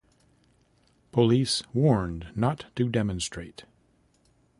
[1.11, 3.65] Police warned not to demonstrate.